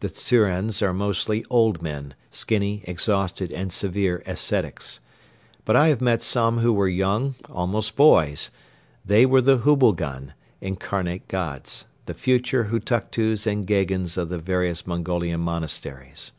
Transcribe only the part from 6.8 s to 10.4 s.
young, almost boys. They were the Hubilgan,